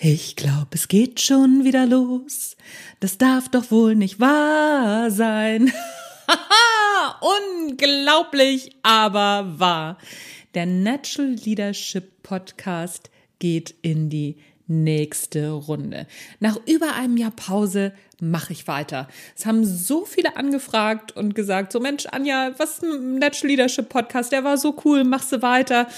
Ich 0.00 0.36
glaub, 0.36 0.74
es 0.74 0.86
geht 0.86 1.20
schon 1.20 1.64
wieder 1.64 1.84
los. 1.84 2.56
Das 3.00 3.18
darf 3.18 3.48
doch 3.48 3.72
wohl 3.72 3.96
nicht 3.96 4.20
wahr 4.20 5.10
sein. 5.10 5.72
Unglaublich, 7.66 8.76
aber 8.84 9.58
wahr. 9.58 9.98
Der 10.54 10.66
Natural 10.66 11.32
Leadership 11.32 12.22
Podcast 12.22 13.10
geht 13.40 13.74
in 13.82 14.08
die 14.08 14.36
nächste 14.68 15.50
Runde. 15.50 16.06
Nach 16.38 16.56
über 16.66 16.94
einem 16.94 17.16
Jahr 17.16 17.32
Pause 17.32 17.92
mache 18.20 18.52
ich 18.52 18.68
weiter. 18.68 19.08
Es 19.36 19.46
haben 19.46 19.64
so 19.64 20.04
viele 20.04 20.36
angefragt 20.36 21.10
und 21.16 21.34
gesagt, 21.34 21.72
so 21.72 21.80
Mensch, 21.80 22.06
Anja, 22.06 22.52
was 22.58 22.82
ein 22.82 23.18
Natural 23.18 23.48
Leadership 23.50 23.88
Podcast, 23.88 24.30
der 24.30 24.44
war 24.44 24.58
so 24.58 24.76
cool, 24.84 25.02
machst 25.02 25.32
du 25.32 25.42
weiter. 25.42 25.88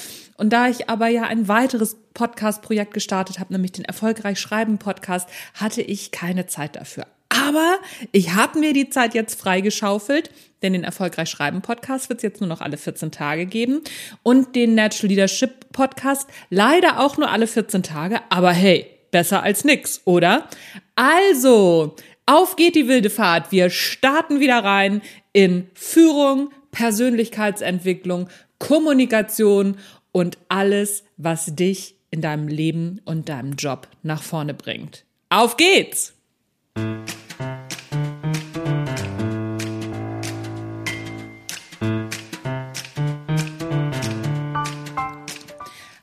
Und 0.40 0.54
da 0.54 0.68
ich 0.68 0.88
aber 0.88 1.08
ja 1.08 1.24
ein 1.24 1.48
weiteres 1.48 1.98
Podcast-Projekt 2.14 2.94
gestartet 2.94 3.38
habe, 3.38 3.52
nämlich 3.52 3.72
den 3.72 3.84
Erfolgreich 3.84 4.40
Schreiben 4.40 4.78
Podcast, 4.78 5.28
hatte 5.52 5.82
ich 5.82 6.12
keine 6.12 6.46
Zeit 6.46 6.76
dafür. 6.76 7.04
Aber 7.28 7.78
ich 8.10 8.32
habe 8.32 8.58
mir 8.58 8.72
die 8.72 8.88
Zeit 8.88 9.12
jetzt 9.12 9.38
freigeschaufelt, 9.38 10.30
denn 10.62 10.72
den 10.72 10.82
Erfolgreich 10.82 11.28
Schreiben 11.28 11.60
Podcast 11.60 12.08
wird 12.08 12.20
es 12.20 12.22
jetzt 12.22 12.40
nur 12.40 12.48
noch 12.48 12.62
alle 12.62 12.78
14 12.78 13.12
Tage 13.12 13.44
geben 13.44 13.82
und 14.22 14.56
den 14.56 14.74
Natural 14.74 15.10
Leadership 15.10 15.72
Podcast 15.72 16.26
leider 16.48 17.00
auch 17.00 17.18
nur 17.18 17.30
alle 17.30 17.46
14 17.46 17.82
Tage, 17.82 18.20
aber 18.30 18.52
hey, 18.52 18.86
besser 19.10 19.42
als 19.42 19.64
nix, 19.64 20.00
oder? 20.06 20.48
Also, 20.96 21.96
auf 22.24 22.56
geht 22.56 22.76
die 22.76 22.88
wilde 22.88 23.10
Fahrt. 23.10 23.52
Wir 23.52 23.68
starten 23.68 24.40
wieder 24.40 24.64
rein 24.64 25.02
in 25.34 25.68
Führung, 25.74 26.50
Persönlichkeitsentwicklung, 26.70 28.30
Kommunikation 28.58 29.76
und 30.12 30.38
alles, 30.48 31.04
was 31.16 31.54
dich 31.54 31.94
in 32.10 32.20
deinem 32.20 32.48
Leben 32.48 33.00
und 33.04 33.28
deinem 33.28 33.54
Job 33.54 33.88
nach 34.02 34.22
vorne 34.22 34.54
bringt. 34.54 35.04
Auf 35.28 35.56
geht's! 35.56 36.14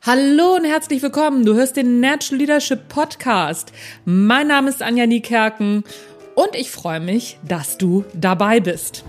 Hallo 0.08 0.55
und 0.55 0.64
herzlich 0.64 1.02
willkommen. 1.02 1.45
Du 1.45 1.55
hörst 1.55 1.75
den 1.75 1.99
Natural 1.99 2.39
Leadership 2.39 2.88
Podcast. 2.88 3.73
Mein 4.05 4.47
Name 4.47 4.69
ist 4.69 4.81
Anja 4.81 5.05
Niekerken 5.05 5.83
und 6.33 6.55
ich 6.55 6.71
freue 6.71 7.02
mich, 7.02 7.38
dass 7.45 7.77
du 7.77 8.05
dabei 8.14 8.61
bist. 8.61 9.03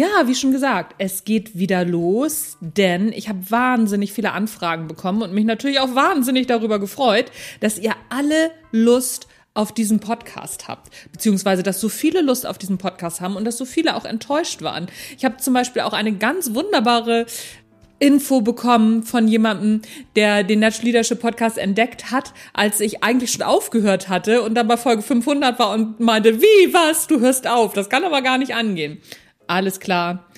Ja, 0.00 0.26
wie 0.28 0.34
schon 0.34 0.50
gesagt, 0.50 0.94
es 0.96 1.24
geht 1.24 1.58
wieder 1.58 1.84
los, 1.84 2.56
denn 2.62 3.12
ich 3.12 3.28
habe 3.28 3.50
wahnsinnig 3.50 4.14
viele 4.14 4.32
Anfragen 4.32 4.86
bekommen 4.86 5.20
und 5.20 5.34
mich 5.34 5.44
natürlich 5.44 5.78
auch 5.78 5.94
wahnsinnig 5.94 6.46
darüber 6.46 6.78
gefreut, 6.78 7.26
dass 7.60 7.78
ihr 7.78 7.92
alle 8.08 8.50
Lust 8.72 9.28
auf 9.52 9.72
diesen 9.72 10.00
Podcast 10.00 10.68
habt, 10.68 10.88
beziehungsweise 11.12 11.62
dass 11.62 11.82
so 11.82 11.90
viele 11.90 12.22
Lust 12.22 12.46
auf 12.46 12.56
diesen 12.56 12.78
Podcast 12.78 13.20
haben 13.20 13.36
und 13.36 13.44
dass 13.44 13.58
so 13.58 13.66
viele 13.66 13.94
auch 13.94 14.06
enttäuscht 14.06 14.62
waren. 14.62 14.86
Ich 15.18 15.26
habe 15.26 15.36
zum 15.36 15.52
Beispiel 15.52 15.82
auch 15.82 15.92
eine 15.92 16.14
ganz 16.14 16.54
wunderbare 16.54 17.26
Info 17.98 18.40
bekommen 18.40 19.02
von 19.02 19.28
jemandem, 19.28 19.82
der 20.16 20.44
den 20.44 20.60
Natural 20.60 20.86
Leadership 20.86 21.20
Podcast 21.20 21.58
entdeckt 21.58 22.10
hat, 22.10 22.32
als 22.54 22.80
ich 22.80 23.04
eigentlich 23.04 23.32
schon 23.32 23.42
aufgehört 23.42 24.08
hatte 24.08 24.40
und 24.40 24.54
dann 24.54 24.66
bei 24.66 24.78
Folge 24.78 25.02
500 25.02 25.58
war 25.58 25.74
und 25.74 26.00
meinte, 26.00 26.40
wie, 26.40 26.72
was, 26.72 27.06
du 27.06 27.20
hörst 27.20 27.46
auf, 27.46 27.74
das 27.74 27.90
kann 27.90 28.02
aber 28.04 28.22
gar 28.22 28.38
nicht 28.38 28.54
angehen. 28.54 29.02
Alles 29.50 29.80
klar. 29.80 30.28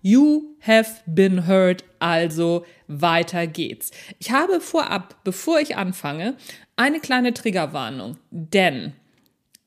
You 0.00 0.54
have 0.60 1.00
been 1.04 1.48
heard, 1.48 1.82
also 1.98 2.64
weiter 2.86 3.48
geht's. 3.48 3.90
Ich 4.20 4.30
habe 4.30 4.60
vorab, 4.60 5.16
bevor 5.24 5.58
ich 5.58 5.76
anfange, 5.76 6.36
eine 6.76 7.00
kleine 7.00 7.34
Triggerwarnung, 7.34 8.16
denn 8.30 8.92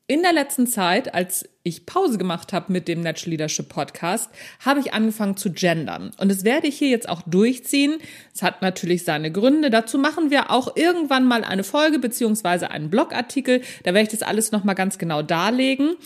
in 0.06 0.22
der 0.22 0.32
letzten 0.32 0.66
Zeit, 0.66 1.12
als 1.12 1.46
ich 1.64 1.84
Pause 1.84 2.16
gemacht 2.16 2.54
habe 2.54 2.72
mit 2.72 2.88
dem 2.88 3.02
Natural 3.02 3.32
Leadership 3.32 3.68
Podcast, 3.68 4.30
habe 4.64 4.80
ich 4.80 4.94
angefangen 4.94 5.36
zu 5.36 5.52
gendern. 5.52 6.12
Und 6.16 6.30
das 6.30 6.44
werde 6.44 6.66
ich 6.66 6.78
hier 6.78 6.88
jetzt 6.88 7.08
auch 7.08 7.20
durchziehen. 7.26 7.98
Es 8.34 8.42
hat 8.42 8.62
natürlich 8.62 9.04
seine 9.04 9.30
Gründe. 9.30 9.68
Dazu 9.68 9.98
machen 9.98 10.30
wir 10.30 10.50
auch 10.50 10.76
irgendwann 10.76 11.26
mal 11.26 11.44
eine 11.44 11.64
Folge 11.64 11.98
beziehungsweise 11.98 12.70
einen 12.70 12.88
Blogartikel. 12.88 13.60
Da 13.82 13.92
werde 13.92 14.04
ich 14.04 14.18
das 14.18 14.22
alles 14.22 14.50
nochmal 14.50 14.74
ganz 14.74 14.96
genau 14.96 15.20
darlegen. 15.20 15.96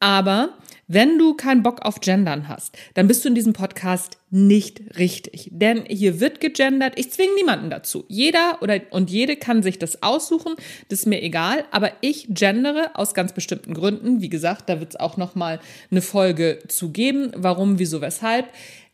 Aber 0.00 0.54
wenn 0.88 1.18
du 1.18 1.34
keinen 1.34 1.62
Bock 1.62 1.82
auf 1.82 2.00
Gendern 2.00 2.48
hast, 2.48 2.76
dann 2.94 3.08
bist 3.08 3.24
du 3.24 3.28
in 3.28 3.34
diesem 3.34 3.52
Podcast 3.52 4.18
nicht 4.30 4.98
richtig. 4.98 5.48
Denn 5.52 5.84
hier 5.88 6.20
wird 6.20 6.40
gegendert. 6.40 6.94
Ich 6.96 7.12
zwinge 7.12 7.34
niemanden 7.34 7.70
dazu. 7.70 8.04
Jeder 8.08 8.58
oder 8.60 8.80
und 8.90 9.10
jede 9.10 9.36
kann 9.36 9.62
sich 9.62 9.78
das 9.78 10.02
aussuchen. 10.02 10.54
Das 10.88 11.00
ist 11.00 11.06
mir 11.06 11.22
egal. 11.22 11.64
Aber 11.72 11.90
ich 12.02 12.26
gendere 12.30 12.94
aus 12.94 13.14
ganz 13.14 13.32
bestimmten 13.32 13.74
Gründen. 13.74 14.20
Wie 14.20 14.28
gesagt, 14.28 14.68
da 14.68 14.78
wird 14.78 14.90
es 14.90 15.00
auch 15.00 15.16
noch 15.16 15.34
mal 15.34 15.60
eine 15.90 16.02
Folge 16.02 16.60
zu 16.68 16.90
geben. 16.90 17.32
Warum, 17.34 17.78
wieso, 17.78 18.00
weshalb 18.00 18.46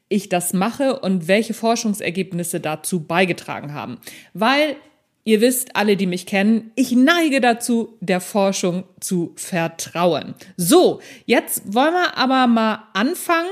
ich 0.08 0.28
das 0.28 0.52
mache 0.52 1.00
und 1.00 1.26
welche 1.28 1.54
Forschungsergebnisse 1.54 2.60
dazu 2.60 3.00
beigetragen 3.04 3.72
haben. 3.72 3.98
Weil 4.34 4.76
Ihr 5.24 5.40
wisst, 5.40 5.76
alle, 5.76 5.96
die 5.96 6.06
mich 6.06 6.26
kennen, 6.26 6.72
ich 6.74 6.92
neige 6.92 7.40
dazu, 7.40 7.96
der 8.00 8.20
Forschung 8.20 8.84
zu 8.98 9.32
vertrauen. 9.36 10.34
So, 10.56 11.00
jetzt 11.26 11.62
wollen 11.72 11.94
wir 11.94 12.16
aber 12.18 12.48
mal 12.48 12.88
anfangen. 12.92 13.50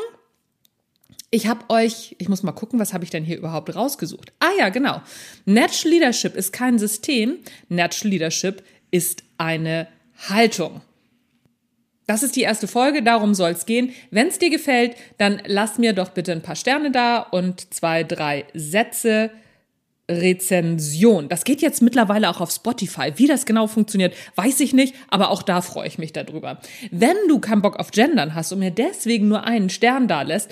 Ich 1.31 1.47
habe 1.47 1.65
euch, 1.69 2.17
ich 2.19 2.29
muss 2.29 2.43
mal 2.43 2.51
gucken, 2.51 2.81
was 2.81 2.93
habe 2.93 3.05
ich 3.05 3.11
denn 3.11 3.23
hier 3.25 3.39
überhaupt 3.39 3.73
rausgesucht? 3.77 4.33
Ah 4.41 4.51
ja, 4.59 4.69
genau. 4.71 5.01
Natural 5.45 5.95
Leadership 5.95 6.35
ist 6.35 6.53
kein 6.53 6.77
System. 6.81 7.39
Natural 7.69 8.11
Leadership 8.11 8.65
ist 8.91 9.23
eine 9.39 9.87
Haltung. 10.29 10.81
Das 12.09 12.25
ist 12.25 12.35
die 12.35 12.41
erste 12.41 12.67
Folge, 12.67 13.05
darum 13.05 13.35
soll 13.35 13.53
es 13.53 13.67
gehen. 13.67 13.93
Wenn 14.11 14.27
es 14.27 14.41
dir 14.41 14.51
gefällt, 14.51 14.97
dann 15.19 15.41
lass 15.47 15.79
mir 15.79 15.93
doch 15.93 16.09
bitte 16.09 16.33
ein 16.33 16.43
paar 16.43 16.57
Sterne 16.57 16.91
da 16.91 17.21
und 17.21 17.73
zwei, 17.73 18.03
drei 18.03 18.47
Sätze 18.53 19.31
Rezension. 20.11 21.29
Das 21.29 21.45
geht 21.45 21.63
jetzt 21.63 21.83
mittlerweile 21.83 22.29
auch 22.29 22.41
auf 22.41 22.51
Spotify. 22.51 23.13
Wie 23.17 23.27
das 23.27 23.47
genau 23.47 23.67
funktioniert, 23.67 24.15
weiß 24.35 24.61
ich 24.61 24.75
nicht, 24.75 24.95
aber 25.09 25.31
auch 25.31 25.43
da 25.43 25.63
freue 25.63 25.87
ich 25.87 25.99
mich 25.99 26.13
darüber. 26.13 26.61
Wenn 26.91 27.17
du 27.29 27.39
keinen 27.39 27.63
Bock 27.63 27.79
auf 27.79 27.93
Gendern 27.93 28.35
hast 28.35 28.53
und 28.53 28.59
mir 28.59 28.71
deswegen 28.71 29.29
nur 29.29 29.45
einen 29.45 29.71
Stern 29.71 30.09
da 30.09 30.23
lässt, 30.23 30.51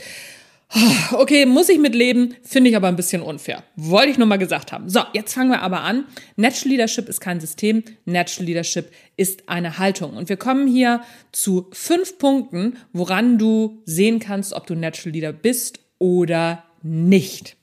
Okay, 1.13 1.47
muss 1.47 1.71
ich 1.71 1.79
mitleben, 1.79 2.35
finde 2.43 2.69
ich 2.69 2.77
aber 2.77 2.89
ein 2.89 2.97
bisschen 2.97 3.23
unfair. 3.23 3.65
Wollte 3.77 4.11
ich 4.11 4.19
nur 4.19 4.27
mal 4.27 4.37
gesagt 4.37 4.71
haben. 4.71 4.91
So, 4.91 5.01
jetzt 5.15 5.33
fangen 5.33 5.51
wir 5.51 5.63
aber 5.63 5.81
an. 5.81 6.05
Natural 6.37 6.73
Leadership 6.73 7.09
ist 7.09 7.21
kein 7.21 7.41
System, 7.41 7.83
Natural 8.05 8.47
Leadership 8.47 8.91
ist 9.17 9.49
eine 9.49 9.79
Haltung. 9.79 10.15
Und 10.15 10.29
wir 10.29 10.37
kommen 10.37 10.69
hier 10.69 11.01
zu 11.33 11.69
fünf 11.73 12.19
Punkten, 12.19 12.77
woran 12.93 13.39
du 13.39 13.81
sehen 13.87 14.21
kannst, 14.21 14.53
ob 14.53 14.67
du 14.67 14.75
Natural 14.75 15.13
Leader 15.13 15.33
bist 15.33 15.81
oder 15.99 16.65
nicht. 16.83 17.58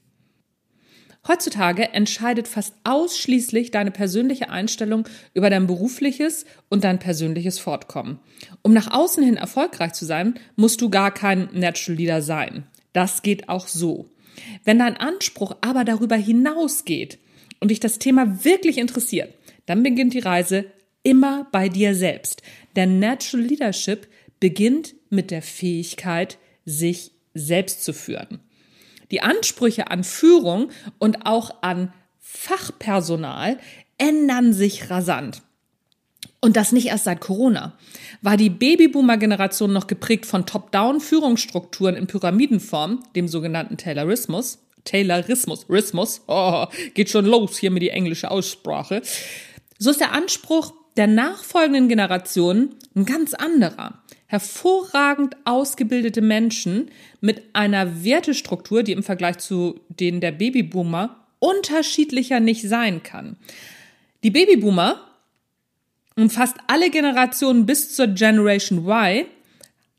Heutzutage 1.28 1.92
entscheidet 1.94 2.48
fast 2.48 2.76
ausschließlich 2.84 3.72
deine 3.72 3.92
persönliche 3.92 4.50
Einstellung 4.50 5.08
über 5.34 5.50
dein 5.50 5.66
berufliches 5.66 6.46
und 6.70 6.84
dein 6.84 7.00
persönliches 7.00 7.58
Fortkommen. 7.58 8.20
Um 8.62 8.74
nach 8.74 8.92
außen 8.92 9.24
hin 9.24 9.38
erfolgreich 9.38 9.94
zu 9.94 10.06
sein, 10.06 10.36
musst 10.56 10.82
du 10.82 10.90
gar 10.90 11.12
kein 11.12 11.50
Natural 11.54 11.98
Leader 11.98 12.22
sein. 12.22 12.68
Das 12.94 13.24
geht 13.24 13.50
auch 13.50 13.68
so. 13.68 14.10
Wenn 14.64 14.80
dein 14.80 14.98
Anspruch 14.98 15.56
aber 15.62 15.84
darüber 15.84 16.16
hinausgeht 16.16 17.18
und 17.60 17.72
dich 17.72 17.80
das 17.80 17.98
Thema 17.98 18.44
wirklich 18.46 18.78
interessiert, 18.78 19.34
dann 19.66 19.82
beginnt 19.82 20.14
die 20.14 20.20
Reise 20.20 20.66
immer 21.02 21.48
bei 21.52 21.70
dir 21.70 21.96
selbst. 21.96 22.44
Denn 22.76 23.00
Natural 23.00 23.46
Leadership 23.46 24.08
beginnt 24.40 24.96
mit 25.10 25.32
der 25.32 25.42
Fähigkeit, 25.42 26.38
sich 26.66 27.12
selbst 27.34 27.84
zu 27.84 27.94
führen. 27.94 28.40
Die 29.12 29.22
Ansprüche 29.22 29.92
an 29.92 30.04
Führung 30.04 30.72
und 31.00 31.26
auch 31.26 31.62
an 31.62 31.94
Fachpersonal 32.20 33.60
ändern 33.98 34.54
sich 34.54 34.90
rasant. 34.90 35.42
Und 36.42 36.58
das 36.58 36.72
nicht 36.72 36.88
erst 36.88 37.06
seit 37.06 37.22
Corona. 37.22 37.78
War 38.22 38.38
die 38.38 38.50
Babyboomer-Generation 38.50 39.72
noch 39.74 39.88
geprägt 39.88 40.26
von 40.26 40.46
Top-Down-Führungsstrukturen 40.46 41.96
in 41.96 42.08
Pyramidenform, 42.08 43.04
dem 43.16 43.28
sogenannten 43.28 43.78
Taylorismus, 43.78 44.60
Taylorismus, 44.84 45.66
Rismus, 45.70 46.22
oh, 46.28 46.66
geht 46.94 47.10
schon 47.10 47.26
los 47.26 47.58
hier 47.58 47.72
mit 47.72 47.82
die 47.82 47.90
englische 47.90 48.30
Aussprache, 48.30 49.02
so 49.80 49.90
ist 49.90 50.00
der 50.00 50.14
Anspruch 50.14 50.74
der 50.98 51.08
nachfolgenden 51.08 51.90
Generationen 51.90 52.76
ein 52.96 53.06
ganz 53.06 53.34
anderer 53.34 54.04
hervorragend 54.28 55.36
ausgebildete 55.46 56.22
Menschen 56.22 56.90
mit 57.22 57.44
einer 57.54 58.04
Wertestruktur, 58.04 58.84
die 58.84 58.92
im 58.92 59.04
Vergleich 59.04 59.38
zu 59.38 59.80
denen 59.90 60.22
der 60.22 60.32
Babyboomer 60.32 61.16
unterschiedlicher 61.40 62.40
nicht 62.40 62.68
sein 62.68 63.04
kann. 63.04 63.38
Die 64.24 64.32
Babyboomer 64.32 65.00
und 66.16 66.32
fast 66.32 66.58
alle 66.68 66.90
Generationen 66.90 67.66
bis 67.66 67.94
zur 67.94 68.08
Generation 68.08 68.88
Y 68.88 69.26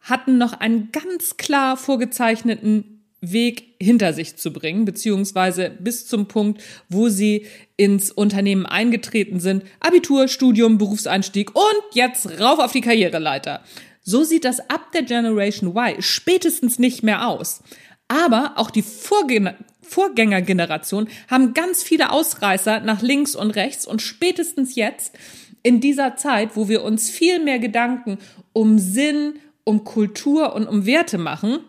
hatten 0.00 0.38
noch 0.38 0.54
einen 0.54 0.90
ganz 0.92 1.36
klar 1.36 1.76
vorgezeichneten 1.76 2.96
Weg 3.20 3.74
hinter 3.80 4.12
sich 4.12 4.36
zu 4.36 4.52
bringen, 4.52 4.84
beziehungsweise 4.84 5.70
bis 5.70 6.06
zum 6.06 6.26
Punkt, 6.26 6.62
wo 6.88 7.08
sie 7.08 7.46
ins 7.76 8.12
Unternehmen 8.12 8.66
eingetreten 8.66 9.40
sind. 9.40 9.64
Abitur, 9.80 10.28
Studium, 10.28 10.78
Berufseinstieg 10.78 11.54
und 11.54 11.94
jetzt 11.94 12.40
rauf 12.40 12.58
auf 12.58 12.72
die 12.72 12.82
Karriereleiter. 12.82 13.62
So 14.08 14.22
sieht 14.22 14.44
das 14.44 14.60
ab 14.70 14.92
der 14.92 15.02
Generation 15.02 15.76
Y 15.76 16.00
spätestens 16.00 16.78
nicht 16.78 17.02
mehr 17.02 17.26
aus. 17.26 17.62
Aber 18.06 18.52
auch 18.56 18.70
die 18.70 18.82
Vorgänger 18.82 19.56
Vorgängergeneration 19.82 21.08
haben 21.28 21.54
ganz 21.54 21.84
viele 21.84 22.10
Ausreißer 22.10 22.80
nach 22.80 23.02
links 23.02 23.36
und 23.36 23.52
rechts 23.52 23.86
und 23.86 24.02
spätestens 24.02 24.74
jetzt 24.74 25.16
in 25.62 25.80
dieser 25.80 26.16
Zeit, 26.16 26.56
wo 26.56 26.68
wir 26.68 26.82
uns 26.82 27.08
viel 27.08 27.38
mehr 27.38 27.60
Gedanken 27.60 28.18
um 28.52 28.80
Sinn, 28.80 29.34
um 29.62 29.84
Kultur 29.84 30.54
und 30.54 30.66
um 30.66 30.86
Werte 30.86 31.18
machen, 31.18 31.60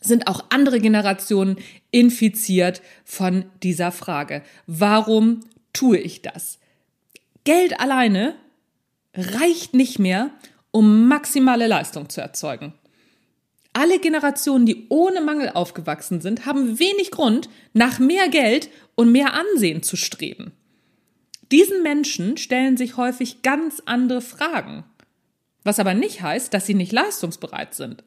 sind 0.00 0.26
auch 0.26 0.46
andere 0.50 0.80
Generationen 0.80 1.58
infiziert 1.92 2.82
von 3.04 3.44
dieser 3.62 3.92
Frage. 3.92 4.42
Warum 4.66 5.40
tue 5.72 5.98
ich 5.98 6.22
das? 6.22 6.58
Geld 7.44 7.78
alleine 7.78 8.34
reicht 9.14 9.74
nicht 9.74 10.00
mehr, 10.00 10.30
um 10.70 11.08
maximale 11.08 11.66
Leistung 11.66 12.08
zu 12.08 12.20
erzeugen. 12.20 12.74
Alle 13.72 14.00
Generationen, 14.00 14.66
die 14.66 14.86
ohne 14.88 15.20
Mangel 15.20 15.50
aufgewachsen 15.50 16.20
sind, 16.20 16.44
haben 16.44 16.78
wenig 16.78 17.10
Grund, 17.10 17.48
nach 17.72 17.98
mehr 17.98 18.28
Geld 18.28 18.68
und 18.96 19.12
mehr 19.12 19.34
Ansehen 19.34 19.82
zu 19.82 19.96
streben. 19.96 20.52
Diesen 21.52 21.82
Menschen 21.82 22.36
stellen 22.36 22.76
sich 22.76 22.96
häufig 22.96 23.42
ganz 23.42 23.82
andere 23.86 24.20
Fragen. 24.20 24.84
Was 25.64 25.78
aber 25.78 25.94
nicht 25.94 26.22
heißt, 26.22 26.52
dass 26.54 26.66
sie 26.66 26.74
nicht 26.74 26.92
leistungsbereit 26.92 27.74
sind. 27.74 28.02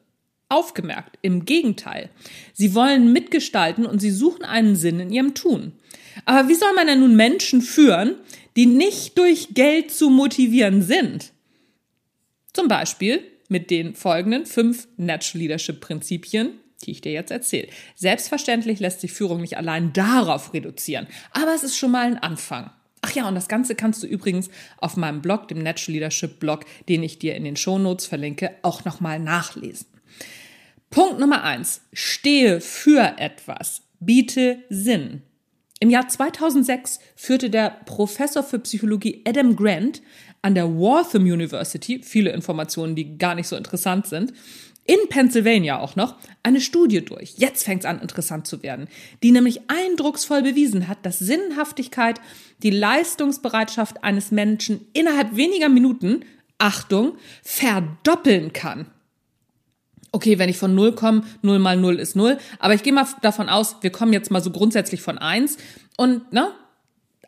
Aufgemerkt, 0.48 1.18
im 1.22 1.44
Gegenteil. 1.44 2.10
Sie 2.52 2.74
wollen 2.74 3.12
mitgestalten 3.12 3.86
und 3.86 4.00
sie 4.00 4.10
suchen 4.10 4.44
einen 4.44 4.76
Sinn 4.76 5.00
in 5.00 5.10
ihrem 5.10 5.34
Tun. 5.34 5.72
Aber 6.26 6.48
wie 6.48 6.54
soll 6.54 6.72
man 6.74 6.86
denn 6.86 7.00
nun 7.00 7.16
Menschen 7.16 7.62
führen, 7.62 8.16
die 8.56 8.66
nicht 8.66 9.18
durch 9.18 9.48
Geld 9.54 9.90
zu 9.90 10.10
motivieren 10.10 10.82
sind? 10.82 11.32
Zum 12.54 12.68
Beispiel 12.68 13.22
mit 13.48 13.70
den 13.70 13.94
folgenden 13.94 14.46
fünf 14.46 14.88
Natural 14.96 15.42
Leadership 15.42 15.80
Prinzipien, 15.80 16.52
die 16.84 16.92
ich 16.92 17.02
dir 17.02 17.12
jetzt 17.12 17.30
erzähle. 17.30 17.68
Selbstverständlich 17.96 18.80
lässt 18.80 19.00
sich 19.00 19.12
Führung 19.12 19.40
nicht 19.40 19.58
allein 19.58 19.92
darauf 19.92 20.54
reduzieren, 20.54 21.06
aber 21.32 21.54
es 21.54 21.64
ist 21.64 21.76
schon 21.76 21.90
mal 21.90 22.06
ein 22.06 22.18
Anfang. 22.18 22.70
Ach 23.02 23.12
ja, 23.12 23.28
und 23.28 23.34
das 23.34 23.48
Ganze 23.48 23.74
kannst 23.74 24.02
du 24.02 24.06
übrigens 24.06 24.48
auf 24.78 24.96
meinem 24.96 25.20
Blog, 25.20 25.48
dem 25.48 25.62
Natural 25.62 25.92
Leadership 25.92 26.40
Blog, 26.40 26.64
den 26.88 27.02
ich 27.02 27.18
dir 27.18 27.34
in 27.34 27.44
den 27.44 27.56
Show 27.56 27.78
Notes 27.78 28.06
verlinke, 28.06 28.52
auch 28.62 28.86
nochmal 28.86 29.18
nachlesen. 29.18 29.86
Punkt 30.88 31.18
Nummer 31.18 31.42
eins. 31.42 31.82
Stehe 31.92 32.60
für 32.60 33.18
etwas. 33.18 33.82
Biete 34.00 34.62
Sinn. 34.70 35.22
Im 35.80 35.90
Jahr 35.90 36.08
2006 36.08 37.00
führte 37.14 37.50
der 37.50 37.68
Professor 37.84 38.42
für 38.42 38.58
Psychologie 38.60 39.22
Adam 39.26 39.54
Grant 39.54 40.00
an 40.44 40.54
der 40.54 40.68
Waltham 40.68 41.22
University, 41.22 42.02
viele 42.02 42.30
Informationen, 42.30 42.94
die 42.94 43.16
gar 43.16 43.34
nicht 43.34 43.48
so 43.48 43.56
interessant 43.56 44.06
sind, 44.06 44.34
in 44.84 44.98
Pennsylvania 45.08 45.78
auch 45.78 45.96
noch, 45.96 46.16
eine 46.42 46.60
Studie 46.60 47.02
durch. 47.02 47.32
Jetzt 47.38 47.64
fängt 47.64 47.84
es 47.84 47.86
an, 47.86 47.98
interessant 48.02 48.46
zu 48.46 48.62
werden, 48.62 48.88
die 49.22 49.32
nämlich 49.32 49.62
eindrucksvoll 49.68 50.42
bewiesen 50.42 50.86
hat, 50.86 50.98
dass 51.06 51.18
Sinnhaftigkeit 51.18 52.20
die 52.62 52.68
Leistungsbereitschaft 52.68 54.04
eines 54.04 54.32
Menschen 54.32 54.86
innerhalb 54.92 55.34
weniger 55.34 55.70
Minuten, 55.70 56.26
Achtung, 56.58 57.16
verdoppeln 57.42 58.52
kann. 58.52 58.84
Okay, 60.12 60.38
wenn 60.38 60.50
ich 60.50 60.58
von 60.58 60.74
0 60.74 60.94
komme, 60.94 61.24
0 61.40 61.58
mal 61.58 61.78
0 61.78 61.98
ist 61.98 62.16
0, 62.16 62.36
aber 62.58 62.74
ich 62.74 62.82
gehe 62.82 62.92
mal 62.92 63.06
davon 63.22 63.48
aus, 63.48 63.76
wir 63.80 63.90
kommen 63.90 64.12
jetzt 64.12 64.30
mal 64.30 64.42
so 64.42 64.50
grundsätzlich 64.50 65.00
von 65.00 65.16
1 65.16 65.56
und 65.96 66.34
ne, 66.34 66.52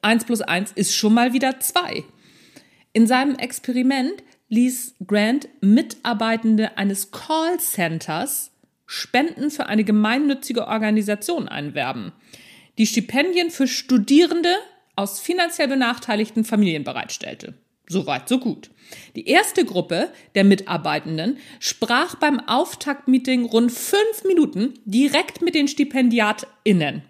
1 0.02 0.26
plus 0.26 0.42
1 0.42 0.72
ist 0.72 0.94
schon 0.94 1.14
mal 1.14 1.32
wieder 1.32 1.58
2. 1.60 2.04
In 2.96 3.06
seinem 3.06 3.34
Experiment 3.34 4.22
ließ 4.48 4.94
Grant 5.06 5.48
Mitarbeitende 5.60 6.78
eines 6.78 7.10
Callcenters 7.10 8.52
Spenden 8.86 9.50
für 9.50 9.66
eine 9.66 9.84
gemeinnützige 9.84 10.66
Organisation 10.66 11.46
einwerben, 11.46 12.12
die 12.78 12.86
Stipendien 12.86 13.50
für 13.50 13.68
Studierende 13.68 14.54
aus 14.94 15.20
finanziell 15.20 15.68
benachteiligten 15.68 16.46
Familien 16.46 16.84
bereitstellte. 16.84 17.52
Soweit, 17.86 18.30
so 18.30 18.38
gut. 18.38 18.70
Die 19.14 19.28
erste 19.28 19.66
Gruppe 19.66 20.10
der 20.34 20.44
Mitarbeitenden 20.44 21.36
sprach 21.60 22.14
beim 22.14 22.40
Auftaktmeeting 22.40 23.44
rund 23.44 23.72
fünf 23.72 24.24
Minuten 24.26 24.72
direkt 24.86 25.42
mit 25.42 25.54
den 25.54 25.68
StipendiatInnen. 25.68 27.02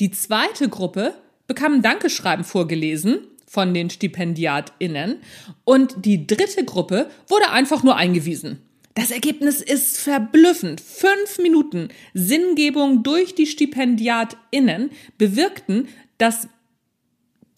Die 0.00 0.12
zweite 0.12 0.70
Gruppe 0.70 1.12
bekam 1.46 1.74
ein 1.74 1.82
Dankeschreiben 1.82 2.46
vorgelesen 2.46 3.26
von 3.50 3.74
den 3.74 3.90
StipendiatInnen. 3.90 5.20
Und 5.64 6.04
die 6.04 6.24
dritte 6.24 6.64
Gruppe 6.64 7.10
wurde 7.26 7.50
einfach 7.50 7.82
nur 7.82 7.96
eingewiesen. 7.96 8.62
Das 8.94 9.10
Ergebnis 9.10 9.60
ist 9.60 9.98
verblüffend. 9.98 10.80
Fünf 10.80 11.38
Minuten 11.42 11.88
Sinngebung 12.14 13.02
durch 13.02 13.34
die 13.34 13.48
StipendiatInnen 13.48 14.90
bewirkten, 15.18 15.88
dass 16.16 16.46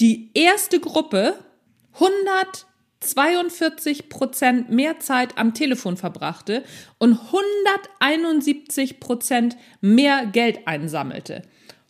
die 0.01 0.31
erste 0.33 0.81
Gruppe 0.81 1.35
142 1.93 4.09
Prozent 4.09 4.71
mehr 4.71 4.99
Zeit 4.99 5.37
am 5.37 5.53
Telefon 5.53 5.99
verbrachte 5.99 6.65
und 6.97 7.19
171 8.01 8.99
Prozent 8.99 9.59
mehr 9.83 10.25
Geld 10.25 10.67
einsammelte. 10.67 11.43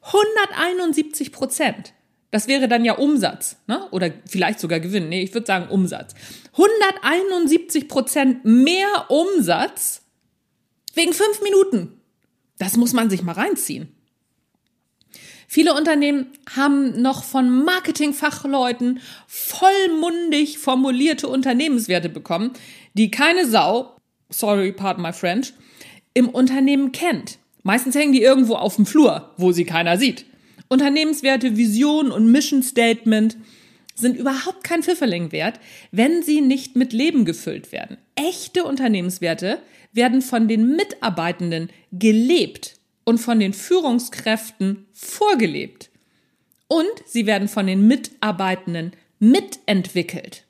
171 0.02 1.30
Prozent. 1.30 1.94
Das 2.32 2.48
wäre 2.48 2.66
dann 2.66 2.84
ja 2.84 2.94
Umsatz, 2.94 3.56
ne? 3.66 3.86
oder 3.90 4.10
vielleicht 4.26 4.58
sogar 4.58 4.80
Gewinn. 4.80 5.10
Nee, 5.10 5.22
ich 5.22 5.34
würde 5.34 5.46
sagen 5.46 5.68
Umsatz. 5.68 6.14
171 6.52 7.88
Prozent 7.88 8.44
mehr 8.44 9.06
Umsatz 9.08 10.02
wegen 10.94 11.12
fünf 11.12 11.42
Minuten. 11.42 12.00
Das 12.58 12.78
muss 12.78 12.94
man 12.94 13.10
sich 13.10 13.22
mal 13.22 13.32
reinziehen. 13.32 13.94
Viele 15.46 15.74
Unternehmen 15.74 16.28
haben 16.56 17.02
noch 17.02 17.22
von 17.22 17.64
Marketingfachleuten 17.66 19.00
vollmundig 19.26 20.58
formulierte 20.58 21.28
Unternehmenswerte 21.28 22.08
bekommen, 22.08 22.52
die 22.94 23.10
keine 23.10 23.46
Sau, 23.46 23.96
sorry, 24.30 24.72
pardon 24.72 25.02
my 25.02 25.12
French, 25.12 25.52
im 26.14 26.30
Unternehmen 26.30 26.92
kennt. 26.92 27.38
Meistens 27.62 27.94
hängen 27.94 28.14
die 28.14 28.22
irgendwo 28.22 28.54
auf 28.54 28.76
dem 28.76 28.86
Flur, 28.86 29.34
wo 29.36 29.52
sie 29.52 29.66
keiner 29.66 29.98
sieht. 29.98 30.24
Unternehmenswerte, 30.72 31.58
Vision 31.58 32.10
und 32.10 32.32
Mission 32.32 32.62
Statement 32.62 33.36
sind 33.94 34.16
überhaupt 34.16 34.64
kein 34.64 34.82
Pfifferling 34.82 35.30
wert, 35.30 35.60
wenn 35.90 36.22
sie 36.22 36.40
nicht 36.40 36.76
mit 36.76 36.94
Leben 36.94 37.26
gefüllt 37.26 37.72
werden. 37.72 37.98
Echte 38.14 38.64
Unternehmenswerte 38.64 39.58
werden 39.92 40.22
von 40.22 40.48
den 40.48 40.74
Mitarbeitenden 40.74 41.68
gelebt 41.92 42.78
und 43.04 43.18
von 43.18 43.38
den 43.38 43.52
Führungskräften 43.52 44.86
vorgelebt. 44.94 45.90
Und 46.68 46.88
sie 47.04 47.26
werden 47.26 47.48
von 47.48 47.66
den 47.66 47.86
Mitarbeitenden 47.86 48.92
mitentwickelt. 49.18 50.44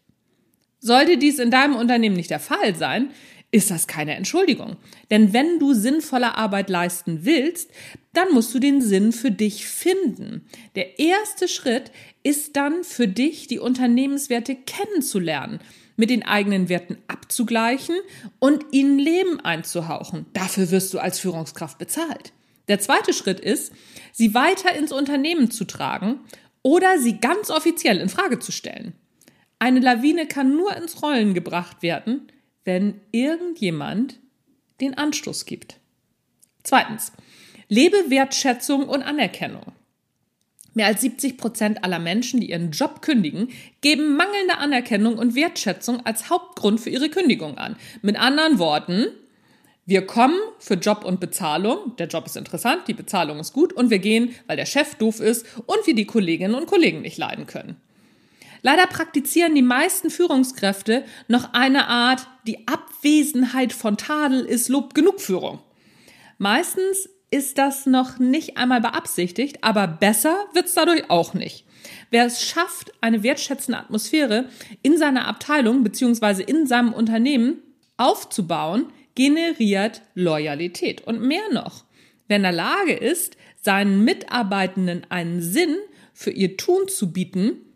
Sollte 0.78 1.18
dies 1.18 1.40
in 1.40 1.50
deinem 1.50 1.74
Unternehmen 1.74 2.14
nicht 2.14 2.30
der 2.30 2.38
Fall 2.38 2.76
sein, 2.76 3.10
ist 3.52 3.70
das 3.70 3.86
keine 3.86 4.16
Entschuldigung. 4.16 4.76
Denn 5.10 5.32
wenn 5.32 5.58
du 5.58 5.74
sinnvolle 5.74 6.36
Arbeit 6.36 6.70
leisten 6.70 7.24
willst, 7.24 7.70
dann 8.14 8.32
musst 8.32 8.52
du 8.54 8.58
den 8.58 8.80
Sinn 8.80 9.12
für 9.12 9.30
dich 9.30 9.66
finden. 9.66 10.46
Der 10.74 10.98
erste 10.98 11.46
Schritt 11.46 11.92
ist 12.22 12.56
dann 12.56 12.82
für 12.82 13.06
dich, 13.06 13.46
die 13.46 13.58
Unternehmenswerte 13.58 14.56
kennenzulernen, 14.56 15.60
mit 15.96 16.08
den 16.08 16.24
eigenen 16.24 16.70
Werten 16.70 16.96
abzugleichen 17.06 17.94
und 18.38 18.64
ihnen 18.72 18.98
Leben 18.98 19.38
einzuhauchen. 19.40 20.26
Dafür 20.32 20.70
wirst 20.70 20.94
du 20.94 20.98
als 20.98 21.18
Führungskraft 21.18 21.78
bezahlt. 21.78 22.32
Der 22.68 22.80
zweite 22.80 23.12
Schritt 23.12 23.38
ist, 23.38 23.72
sie 24.12 24.34
weiter 24.34 24.74
ins 24.74 24.92
Unternehmen 24.92 25.50
zu 25.50 25.66
tragen 25.66 26.20
oder 26.62 26.98
sie 26.98 27.18
ganz 27.18 27.50
offiziell 27.50 27.98
in 27.98 28.08
Frage 28.08 28.38
zu 28.38 28.50
stellen. 28.50 28.94
Eine 29.58 29.80
Lawine 29.80 30.26
kann 30.26 30.56
nur 30.56 30.74
ins 30.74 31.02
Rollen 31.02 31.34
gebracht 31.34 31.82
werden, 31.82 32.28
wenn 32.64 33.00
irgendjemand 33.10 34.18
den 34.80 34.96
Anstoß 34.96 35.46
gibt. 35.46 35.76
Zweitens, 36.62 37.12
lebe 37.68 37.96
Wertschätzung 38.08 38.88
und 38.88 39.02
Anerkennung. 39.02 39.72
Mehr 40.74 40.86
als 40.86 41.02
70 41.02 41.36
Prozent 41.36 41.84
aller 41.84 41.98
Menschen, 41.98 42.40
die 42.40 42.50
ihren 42.50 42.70
Job 42.70 43.02
kündigen, 43.02 43.48
geben 43.82 44.16
mangelnde 44.16 44.56
Anerkennung 44.56 45.18
und 45.18 45.34
Wertschätzung 45.34 46.04
als 46.06 46.30
Hauptgrund 46.30 46.80
für 46.80 46.88
ihre 46.88 47.10
Kündigung 47.10 47.58
an. 47.58 47.76
Mit 48.00 48.18
anderen 48.18 48.58
Worten, 48.58 49.08
wir 49.84 50.06
kommen 50.06 50.38
für 50.58 50.74
Job 50.74 51.04
und 51.04 51.20
Bezahlung, 51.20 51.96
der 51.98 52.06
Job 52.06 52.26
ist 52.26 52.36
interessant, 52.36 52.82
die 52.86 52.94
Bezahlung 52.94 53.38
ist 53.40 53.52
gut 53.52 53.72
und 53.72 53.90
wir 53.90 53.98
gehen, 53.98 54.34
weil 54.46 54.56
der 54.56 54.64
Chef 54.64 54.94
doof 54.94 55.20
ist 55.20 55.44
und 55.66 55.86
wir 55.86 55.94
die 55.94 56.06
Kolleginnen 56.06 56.54
und 56.54 56.66
Kollegen 56.66 57.02
nicht 57.02 57.18
leiden 57.18 57.46
können. 57.46 57.76
Leider 58.62 58.86
praktizieren 58.86 59.54
die 59.54 59.62
meisten 59.62 60.08
Führungskräfte 60.08 61.04
noch 61.26 61.52
eine 61.52 61.88
Art, 61.88 62.26
die 62.46 62.66
Abwesenheit 62.68 63.72
von 63.72 63.96
Tadel 63.96 64.44
ist 64.44 64.68
Lob 64.68 64.94
genug 64.94 65.20
Führung. 65.20 65.58
Meistens 66.38 67.08
ist 67.30 67.58
das 67.58 67.86
noch 67.86 68.18
nicht 68.18 68.56
einmal 68.56 68.80
beabsichtigt, 68.80 69.58
aber 69.62 69.86
besser 69.88 70.46
wird's 70.52 70.74
dadurch 70.74 71.10
auch 71.10 71.34
nicht. 71.34 71.64
Wer 72.10 72.26
es 72.26 72.44
schafft, 72.46 72.92
eine 73.00 73.22
wertschätzende 73.22 73.80
Atmosphäre 73.80 74.48
in 74.82 74.96
seiner 74.96 75.26
Abteilung 75.26 75.82
beziehungsweise 75.82 76.42
in 76.42 76.66
seinem 76.66 76.92
Unternehmen 76.92 77.62
aufzubauen, 77.96 78.92
generiert 79.14 80.02
Loyalität. 80.14 81.00
Und 81.06 81.22
mehr 81.22 81.52
noch, 81.52 81.84
wer 82.28 82.36
in 82.36 82.42
der 82.42 82.52
Lage 82.52 82.92
ist, 82.92 83.36
seinen 83.60 84.04
Mitarbeitenden 84.04 85.06
einen 85.08 85.40
Sinn 85.40 85.76
für 86.12 86.30
ihr 86.30 86.56
Tun 86.56 86.88
zu 86.88 87.12
bieten, 87.12 87.71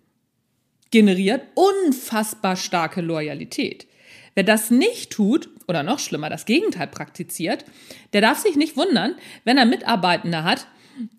generiert 0.90 1.42
unfassbar 1.54 2.56
starke 2.56 3.00
Loyalität. 3.00 3.86
Wer 4.34 4.44
das 4.44 4.70
nicht 4.70 5.10
tut, 5.10 5.48
oder 5.68 5.82
noch 5.82 5.98
schlimmer, 5.98 6.30
das 6.30 6.44
Gegenteil 6.44 6.86
praktiziert, 6.86 7.64
der 8.12 8.20
darf 8.20 8.38
sich 8.38 8.56
nicht 8.56 8.76
wundern, 8.76 9.16
wenn 9.44 9.58
er 9.58 9.66
Mitarbeitende 9.66 10.44
hat, 10.44 10.66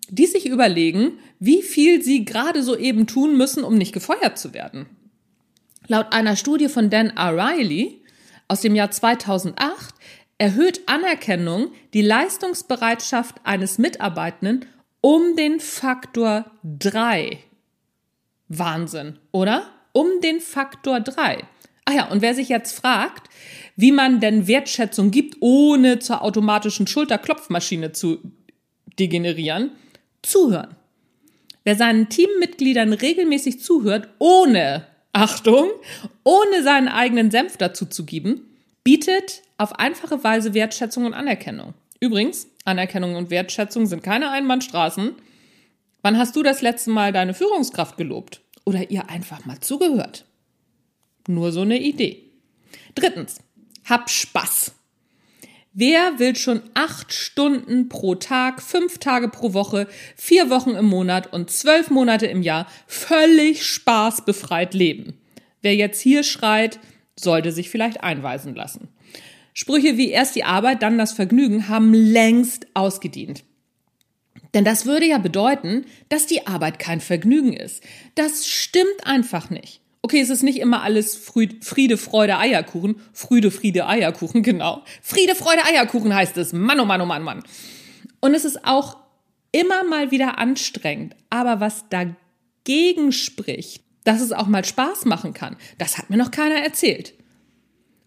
die 0.08 0.26
sich 0.26 0.46
überlegen, 0.46 1.18
wie 1.38 1.62
viel 1.62 2.02
sie 2.02 2.24
gerade 2.24 2.62
so 2.62 2.76
eben 2.76 3.06
tun 3.06 3.36
müssen, 3.36 3.64
um 3.64 3.76
nicht 3.76 3.92
gefeuert 3.92 4.38
zu 4.38 4.54
werden. 4.54 4.86
Laut 5.86 6.12
einer 6.12 6.36
Studie 6.36 6.68
von 6.68 6.90
Dan 6.90 7.12
O'Reilly 7.12 7.96
aus 8.48 8.60
dem 8.60 8.74
Jahr 8.74 8.90
2008 8.90 9.94
erhöht 10.38 10.82
Anerkennung 10.86 11.72
die 11.94 12.02
Leistungsbereitschaft 12.02 13.36
eines 13.44 13.78
Mitarbeitenden 13.78 14.66
um 15.00 15.36
den 15.36 15.60
Faktor 15.60 16.50
3. 16.62 17.38
Wahnsinn, 18.48 19.18
oder? 19.32 19.70
Um 19.92 20.20
den 20.22 20.40
Faktor 20.40 21.00
3. 21.00 21.44
Ah 21.84 21.92
ja, 21.92 22.08
und 22.08 22.22
wer 22.22 22.34
sich 22.34 22.48
jetzt 22.48 22.78
fragt, 22.78 23.28
wie 23.76 23.92
man 23.92 24.20
denn 24.20 24.46
Wertschätzung 24.46 25.10
gibt, 25.10 25.36
ohne 25.40 25.98
zur 25.98 26.22
automatischen 26.22 26.86
Schulterklopfmaschine 26.86 27.92
zu 27.92 28.18
degenerieren, 28.98 29.72
zuhören. 30.22 30.74
Wer 31.64 31.76
seinen 31.76 32.08
Teammitgliedern 32.08 32.92
regelmäßig 32.92 33.60
zuhört, 33.62 34.08
ohne, 34.18 34.86
Achtung, 35.12 35.70
ohne 36.24 36.62
seinen 36.62 36.88
eigenen 36.88 37.30
Senf 37.30 37.56
dazu 37.56 37.86
zu 37.86 38.04
geben, 38.04 38.48
bietet 38.84 39.42
auf 39.58 39.78
einfache 39.78 40.22
Weise 40.24 40.54
Wertschätzung 40.54 41.06
und 41.06 41.14
Anerkennung. 41.14 41.74
Übrigens, 42.00 42.48
Anerkennung 42.64 43.16
und 43.16 43.30
Wertschätzung 43.30 43.86
sind 43.86 44.02
keine 44.02 44.30
Einbahnstraßen. 44.30 45.14
Wann 46.02 46.18
hast 46.18 46.36
du 46.36 46.42
das 46.42 46.62
letzte 46.62 46.90
Mal 46.90 47.12
deine 47.12 47.34
Führungskraft 47.34 47.96
gelobt? 47.96 48.42
Oder 48.64 48.90
ihr 48.90 49.08
einfach 49.10 49.44
mal 49.46 49.60
zugehört? 49.60 50.26
Nur 51.26 51.52
so 51.52 51.62
eine 51.62 51.78
Idee. 51.80 52.30
Drittens, 52.94 53.38
hab 53.84 54.10
Spaß. 54.10 54.72
Wer 55.72 56.18
will 56.18 56.34
schon 56.34 56.62
acht 56.74 57.12
Stunden 57.12 57.88
pro 57.88 58.14
Tag, 58.14 58.62
fünf 58.62 58.98
Tage 58.98 59.28
pro 59.28 59.52
Woche, 59.52 59.86
vier 60.16 60.50
Wochen 60.50 60.70
im 60.70 60.86
Monat 60.86 61.32
und 61.32 61.50
zwölf 61.50 61.90
Monate 61.90 62.26
im 62.26 62.42
Jahr 62.42 62.66
völlig 62.86 63.64
spaßbefreit 63.64 64.74
leben? 64.74 65.20
Wer 65.62 65.76
jetzt 65.76 66.00
hier 66.00 66.22
schreit, 66.22 66.80
sollte 67.18 67.52
sich 67.52 67.70
vielleicht 67.70 68.02
einweisen 68.02 68.54
lassen. 68.54 68.88
Sprüche 69.54 69.96
wie 69.96 70.10
erst 70.10 70.36
die 70.36 70.44
Arbeit, 70.44 70.82
dann 70.82 70.98
das 70.98 71.12
Vergnügen 71.12 71.68
haben 71.68 71.92
längst 71.92 72.66
ausgedient. 72.74 73.44
Denn 74.58 74.64
das 74.64 74.86
würde 74.86 75.06
ja 75.06 75.18
bedeuten, 75.18 75.86
dass 76.08 76.26
die 76.26 76.48
Arbeit 76.48 76.80
kein 76.80 77.00
Vergnügen 77.00 77.52
ist. 77.52 77.80
Das 78.16 78.48
stimmt 78.48 79.06
einfach 79.06 79.50
nicht. 79.50 79.82
Okay, 80.02 80.20
es 80.20 80.30
ist 80.30 80.42
nicht 80.42 80.58
immer 80.58 80.82
alles 80.82 81.14
Friede, 81.14 81.96
Freude, 81.96 82.38
Eierkuchen. 82.38 83.00
Früde, 83.12 83.52
Friede, 83.52 83.86
Eierkuchen, 83.86 84.42
genau. 84.42 84.82
Friede, 85.00 85.36
Freude, 85.36 85.64
Eierkuchen 85.64 86.12
heißt 86.12 86.36
es. 86.38 86.52
Mann, 86.52 86.80
oh 86.80 86.84
Mann, 86.84 87.00
oh 87.00 87.06
Mann, 87.06 87.22
Mann. 87.22 87.44
Und 88.18 88.34
es 88.34 88.44
ist 88.44 88.64
auch 88.64 88.96
immer 89.52 89.84
mal 89.84 90.10
wieder 90.10 90.38
anstrengend. 90.38 91.14
Aber 91.30 91.60
was 91.60 91.84
dagegen 91.88 93.12
spricht, 93.12 93.84
dass 94.02 94.20
es 94.20 94.32
auch 94.32 94.48
mal 94.48 94.64
Spaß 94.64 95.04
machen 95.04 95.34
kann, 95.34 95.56
das 95.78 95.98
hat 95.98 96.10
mir 96.10 96.16
noch 96.16 96.32
keiner 96.32 96.56
erzählt. 96.56 97.14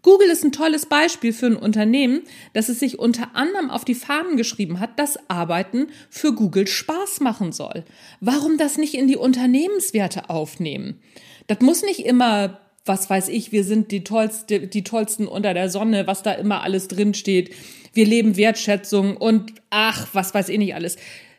Google 0.02 0.28
ist 0.30 0.44
ein 0.44 0.50
tolles 0.50 0.86
Beispiel 0.86 1.32
für 1.32 1.46
ein 1.46 1.56
Unternehmen, 1.56 2.22
das 2.54 2.68
es 2.68 2.80
sich 2.80 2.98
unter 2.98 3.36
anderem 3.36 3.70
auf 3.70 3.84
die 3.84 3.94
Fahnen 3.94 4.36
geschrieben 4.36 4.80
hat, 4.80 4.98
dass 4.98 5.18
Arbeiten 5.30 5.88
für 6.10 6.34
Google 6.34 6.66
Spaß 6.66 7.20
machen 7.20 7.52
soll. 7.52 7.84
Warum 8.20 8.58
das 8.58 8.78
nicht 8.78 8.94
in 8.94 9.06
die 9.06 9.16
Unternehmenswerte 9.16 10.28
aufnehmen? 10.28 11.00
Das 11.46 11.60
muss 11.60 11.82
nicht 11.82 12.04
immer, 12.04 12.60
was 12.84 13.08
weiß 13.08 13.28
ich, 13.28 13.52
wir 13.52 13.62
sind 13.62 13.92
die, 13.92 14.02
tollste, 14.02 14.66
die 14.66 14.82
tollsten 14.82 15.28
unter 15.28 15.54
der 15.54 15.70
Sonne, 15.70 16.08
was 16.08 16.24
da 16.24 16.32
immer 16.32 16.62
alles 16.62 16.88
drinsteht. 16.88 17.54
Wir 17.92 18.06
leben 18.06 18.36
Wertschätzung 18.36 19.16
und 19.16 19.52
ach, 19.70 20.08
was 20.14 20.34
weiß 20.34 20.48
ich 20.48 20.58
nicht 20.58 20.74
alles. 20.74 20.96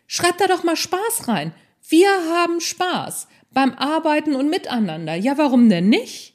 Schreibt 0.08 0.40
da 0.40 0.48
doch 0.48 0.64
mal 0.64 0.78
Spaß 0.78 1.28
rein. 1.28 1.54
Wir 1.90 2.08
haben 2.30 2.62
Spaß 2.62 3.28
beim 3.52 3.74
Arbeiten 3.74 4.36
und 4.36 4.50
Miteinander. 4.50 5.16
Ja, 5.16 5.38
warum 5.38 5.68
denn 5.68 5.90
nicht? 5.90 6.33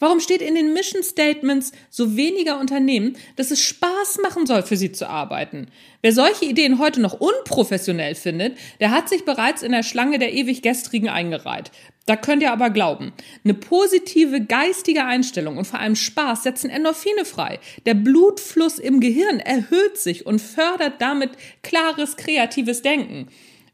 Warum 0.00 0.18
steht 0.18 0.42
in 0.42 0.56
den 0.56 0.72
Mission 0.72 1.02
Statements 1.02 1.72
so 1.88 2.16
weniger 2.16 2.58
Unternehmen, 2.58 3.16
dass 3.36 3.52
es 3.52 3.62
Spaß 3.62 4.18
machen 4.22 4.44
soll, 4.44 4.62
für 4.62 4.76
sie 4.76 4.90
zu 4.90 5.08
arbeiten? 5.08 5.68
Wer 6.02 6.12
solche 6.12 6.46
Ideen 6.46 6.78
heute 6.78 7.00
noch 7.00 7.20
unprofessionell 7.20 8.14
findet, 8.16 8.58
der 8.80 8.90
hat 8.90 9.08
sich 9.08 9.24
bereits 9.24 9.62
in 9.62 9.72
der 9.72 9.84
Schlange 9.84 10.18
der 10.18 10.32
ewig 10.32 10.62
Gestrigen 10.62 11.08
eingereiht. 11.08 11.70
Da 12.06 12.16
könnt 12.16 12.42
ihr 12.42 12.52
aber 12.52 12.70
glauben. 12.70 13.12
Eine 13.44 13.54
positive 13.54 14.44
geistige 14.44 15.04
Einstellung 15.04 15.56
und 15.56 15.64
vor 15.64 15.78
allem 15.78 15.96
Spaß 15.96 16.42
setzen 16.42 16.70
Endorphine 16.70 17.24
frei. 17.24 17.60
Der 17.86 17.94
Blutfluss 17.94 18.78
im 18.78 19.00
Gehirn 19.00 19.40
erhöht 19.40 19.96
sich 19.96 20.26
und 20.26 20.40
fördert 20.40 21.00
damit 21.00 21.30
klares, 21.62 22.16
kreatives 22.16 22.82
Denken. 22.82 23.28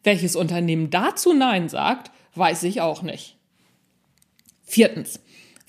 Welches 0.04 0.36
Unternehmen 0.36 0.90
dazu 0.90 1.32
Nein 1.32 1.68
sagt, 1.68 2.12
weiß 2.34 2.62
ich 2.64 2.80
auch 2.80 3.02
nicht. 3.02 3.36
Viertens. 4.62 5.18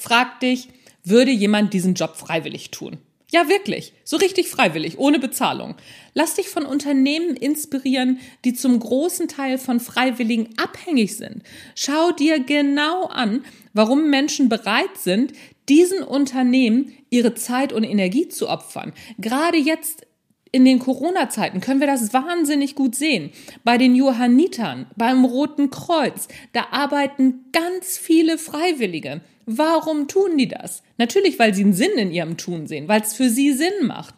Frag 0.01 0.39
dich, 0.39 0.67
würde 1.03 1.29
jemand 1.29 1.75
diesen 1.75 1.93
Job 1.93 2.15
freiwillig 2.15 2.71
tun? 2.71 2.97
Ja, 3.29 3.47
wirklich. 3.47 3.93
So 4.03 4.17
richtig 4.17 4.49
freiwillig, 4.49 4.97
ohne 4.97 5.19
Bezahlung. 5.19 5.75
Lass 6.15 6.33
dich 6.33 6.49
von 6.49 6.65
Unternehmen 6.65 7.35
inspirieren, 7.35 8.19
die 8.43 8.53
zum 8.53 8.79
großen 8.79 9.27
Teil 9.27 9.59
von 9.59 9.79
Freiwilligen 9.79 10.49
abhängig 10.57 11.17
sind. 11.17 11.43
Schau 11.75 12.11
dir 12.13 12.39
genau 12.39 13.05
an, 13.05 13.45
warum 13.73 14.09
Menschen 14.09 14.49
bereit 14.49 14.97
sind, 14.97 15.33
diesen 15.69 16.01
Unternehmen 16.01 16.91
ihre 17.11 17.35
Zeit 17.35 17.71
und 17.71 17.83
Energie 17.83 18.27
zu 18.27 18.49
opfern. 18.49 18.93
Gerade 19.19 19.57
jetzt 19.57 20.07
in 20.51 20.65
den 20.65 20.79
Corona-Zeiten 20.79 21.61
können 21.61 21.79
wir 21.79 21.87
das 21.87 22.11
wahnsinnig 22.11 22.73
gut 22.73 22.95
sehen. 22.95 23.29
Bei 23.63 23.77
den 23.77 23.93
Johannitern, 23.93 24.87
beim 24.97 25.25
Roten 25.25 25.69
Kreuz, 25.69 26.27
da 26.53 26.69
arbeiten 26.71 27.45
ganz 27.51 27.99
viele 27.99 28.39
Freiwillige. 28.39 29.21
Warum 29.57 30.07
tun 30.07 30.37
die 30.37 30.47
das? 30.47 30.83
Natürlich, 30.97 31.39
weil 31.39 31.53
sie 31.53 31.63
einen 31.63 31.73
Sinn 31.73 31.91
in 31.97 32.11
ihrem 32.11 32.37
Tun 32.37 32.67
sehen, 32.67 32.87
weil 32.87 33.01
es 33.01 33.13
für 33.13 33.29
sie 33.29 33.51
Sinn 33.51 33.85
macht. 33.85 34.15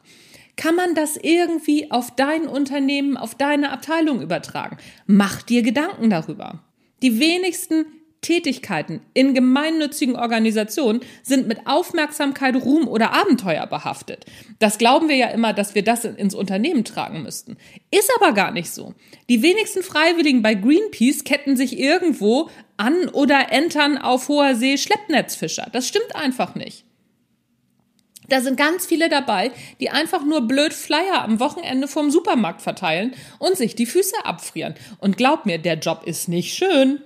Kann 0.55 0.75
man 0.75 0.93
das 0.93 1.17
irgendwie 1.17 1.89
auf 1.91 2.15
dein 2.15 2.47
Unternehmen, 2.47 3.17
auf 3.17 3.35
deine 3.35 3.71
Abteilung 3.71 4.21
übertragen? 4.21 4.77
Mach 5.07 5.41
dir 5.41 5.63
Gedanken 5.63 6.09
darüber. 6.09 6.63
Die 7.01 7.19
wenigsten 7.19 7.85
Tätigkeiten 8.23 9.01
in 9.13 9.35
gemeinnützigen 9.35 10.15
Organisationen 10.15 11.01
sind 11.21 11.47
mit 11.47 11.67
Aufmerksamkeit, 11.67 12.55
Ruhm 12.55 12.87
oder 12.87 13.13
Abenteuer 13.13 13.67
behaftet. 13.67 14.25
Das 14.57 14.79
glauben 14.79 15.09
wir 15.09 15.15
ja 15.15 15.27
immer, 15.27 15.53
dass 15.53 15.75
wir 15.75 15.83
das 15.83 16.05
ins 16.05 16.33
Unternehmen 16.33 16.83
tragen 16.83 17.21
müssten. 17.21 17.57
Ist 17.91 18.11
aber 18.19 18.33
gar 18.33 18.51
nicht 18.51 18.71
so. 18.71 18.95
Die 19.29 19.43
wenigsten 19.43 19.83
Freiwilligen 19.83 20.41
bei 20.41 20.55
Greenpeace 20.55 21.23
ketten 21.23 21.55
sich 21.55 21.77
irgendwo 21.77 22.49
an 22.77 23.09
oder 23.09 23.51
entern 23.51 23.99
auf 23.99 24.27
hoher 24.27 24.55
See 24.55 24.79
Schleppnetzfischer. 24.79 25.67
Das 25.71 25.87
stimmt 25.87 26.15
einfach 26.15 26.55
nicht. 26.55 26.85
Da 28.29 28.41
sind 28.41 28.57
ganz 28.57 28.85
viele 28.85 29.09
dabei, 29.09 29.51
die 29.79 29.89
einfach 29.89 30.23
nur 30.23 30.47
blöd 30.47 30.73
Flyer 30.73 31.23
am 31.23 31.39
Wochenende 31.39 31.87
vom 31.87 32.09
Supermarkt 32.09 32.61
verteilen 32.61 33.13
und 33.39 33.57
sich 33.57 33.75
die 33.75 33.85
Füße 33.85 34.15
abfrieren. 34.23 34.75
Und 34.99 35.17
glaub 35.17 35.45
mir, 35.45 35.57
der 35.57 35.75
Job 35.75 36.03
ist 36.05 36.29
nicht 36.29 36.53
schön. 36.55 37.01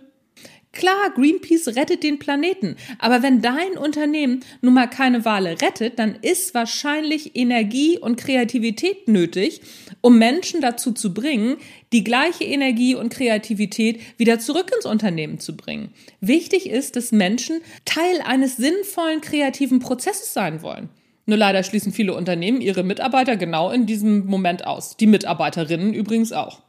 Klar, 0.78 1.10
Greenpeace 1.16 1.70
rettet 1.70 2.04
den 2.04 2.20
Planeten, 2.20 2.76
aber 3.00 3.24
wenn 3.24 3.42
dein 3.42 3.80
Unternehmen 3.80 4.42
nun 4.62 4.76
mal 4.76 4.86
keine 4.86 5.26
Wale 5.26 5.60
rettet, 5.60 5.98
dann 5.98 6.14
ist 6.22 6.54
wahrscheinlich 6.54 7.36
Energie 7.36 7.98
und 7.98 8.16
Kreativität 8.16 9.08
nötig, 9.08 9.62
um 10.02 10.20
Menschen 10.20 10.62
dazu 10.62 10.92
zu 10.92 11.16
bringen, 11.16 11.58
die 11.94 12.04
gleiche 12.04 12.44
Energie 12.44 12.94
und 12.94 13.12
Kreativität 13.12 14.00
wieder 14.18 14.38
zurück 14.38 14.72
ins 14.76 14.86
Unternehmen 14.86 15.40
zu 15.40 15.58
bringen. 15.58 15.96
Wichtig 16.22 16.70
ist, 16.70 16.96
dass 16.96 17.12
Menschen 17.12 17.62
Teil 17.86 18.22
eines 18.24 18.58
sinnvollen 18.58 19.22
kreativen 19.22 19.80
Prozesses 19.80 20.32
sein 20.32 20.62
wollen. 20.62 20.90
Nur 21.26 21.40
leider 21.40 21.64
schließen 21.64 21.92
viele 21.92 22.14
Unternehmen 22.14 22.62
ihre 22.62 22.84
Mitarbeiter 22.84 23.36
genau 23.36 23.72
in 23.72 23.88
diesem 23.88 24.28
Moment 24.28 24.68
aus. 24.68 24.96
Die 24.96 25.08
Mitarbeiterinnen 25.08 25.96
übrigens 25.96 26.34
auch. 26.34 26.62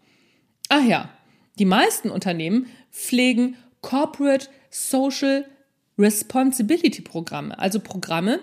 Ach 0.71 0.87
ja, 0.87 1.11
die 1.59 1.67
meisten 1.67 2.09
Unternehmen 2.09 2.69
pflegen 2.91 3.57
Corporate 3.81 4.49
Social 4.71 5.45
Responsibility 5.99 7.03
Programme, 7.03 7.59
also 7.59 7.81
Programme, 7.81 8.41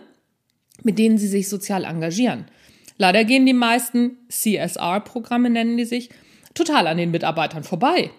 mit 0.83 0.99
denen 0.99 1.17
sie 1.17 1.27
sich 1.27 1.47
sozial 1.47 1.85
engagieren. 1.85 2.45
Leider 2.97 3.23
gehen 3.23 3.45
die 3.45 3.53
meisten 3.53 4.17
CSR-Programme, 4.29 5.49
nennen 5.49 5.77
die 5.77 5.85
sich, 5.85 6.09
total 6.53 6.87
an 6.87 6.97
den 6.97 7.11
Mitarbeitern 7.11 7.63
vorbei. 7.63 8.11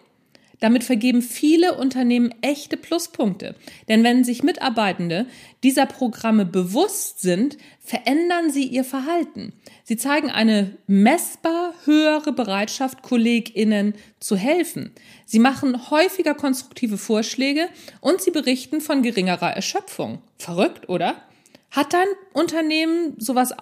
Damit 0.60 0.84
vergeben 0.84 1.22
viele 1.22 1.74
Unternehmen 1.74 2.34
echte 2.40 2.76
Pluspunkte. 2.76 3.54
Denn 3.88 4.04
wenn 4.04 4.24
sich 4.24 4.42
Mitarbeitende 4.42 5.26
dieser 5.62 5.86
Programme 5.86 6.46
bewusst 6.46 7.20
sind, 7.20 7.58
verändern 7.80 8.50
sie 8.50 8.64
ihr 8.64 8.84
Verhalten. 8.84 9.52
Sie 9.84 9.96
zeigen 9.96 10.30
eine 10.30 10.76
messbar 10.86 11.74
höhere 11.84 12.32
Bereitschaft, 12.32 13.02
KollegInnen 13.02 13.94
zu 14.18 14.36
helfen. 14.36 14.92
Sie 15.26 15.38
machen 15.38 15.90
häufiger 15.90 16.34
konstruktive 16.34 16.98
Vorschläge 16.98 17.68
und 18.00 18.22
sie 18.22 18.30
berichten 18.30 18.80
von 18.80 19.02
geringerer 19.02 19.52
Erschöpfung. 19.52 20.22
Verrückt, 20.38 20.88
oder? 20.88 21.22
Hat 21.70 21.92
dein 21.92 22.08
Unternehmen 22.32 23.14
sowas 23.18 23.52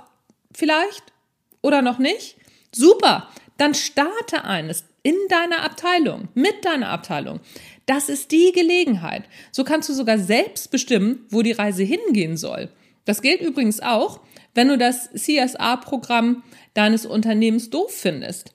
vielleicht? 0.52 1.02
Oder 1.62 1.82
noch 1.82 1.98
nicht? 1.98 2.36
Super! 2.72 3.28
Dann 3.56 3.74
starte 3.74 4.44
eines 4.44 4.84
in 5.04 5.14
deiner 5.28 5.62
Abteilung, 5.62 6.28
mit 6.34 6.64
deiner 6.64 6.88
Abteilung. 6.88 7.38
Das 7.86 8.08
ist 8.08 8.32
die 8.32 8.50
Gelegenheit. 8.52 9.24
So 9.52 9.62
kannst 9.62 9.88
du 9.88 9.92
sogar 9.92 10.18
selbst 10.18 10.72
bestimmen, 10.72 11.26
wo 11.28 11.42
die 11.42 11.52
Reise 11.52 11.84
hingehen 11.84 12.36
soll. 12.36 12.70
Das 13.04 13.22
gilt 13.22 13.42
übrigens 13.42 13.80
auch, 13.80 14.20
wenn 14.54 14.68
du 14.68 14.78
das 14.78 15.10
CSA-Programm 15.12 16.42
deines 16.72 17.04
Unternehmens 17.04 17.68
doof 17.70 17.92
findest. 17.92 18.54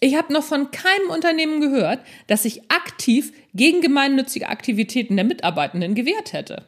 Ich 0.00 0.16
habe 0.16 0.32
noch 0.32 0.42
von 0.42 0.70
keinem 0.70 1.10
Unternehmen 1.10 1.60
gehört, 1.60 2.00
das 2.26 2.44
sich 2.44 2.70
aktiv 2.70 3.34
gegen 3.52 3.82
gemeinnützige 3.82 4.48
Aktivitäten 4.48 5.16
der 5.16 5.26
Mitarbeitenden 5.26 5.94
gewehrt 5.94 6.32
hätte. 6.32 6.66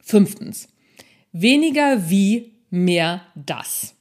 Fünftens. 0.00 0.68
Weniger 1.32 2.08
wie, 2.08 2.52
mehr 2.70 3.22
das. 3.34 3.96